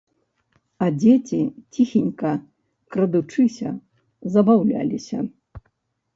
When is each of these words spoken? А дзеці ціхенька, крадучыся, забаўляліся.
А 0.85 0.87
дзеці 1.01 1.41
ціхенька, 1.75 2.31
крадучыся, 2.97 3.69
забаўляліся. 4.39 5.17